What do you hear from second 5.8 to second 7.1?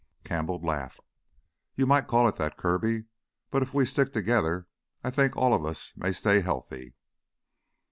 may stay healthy."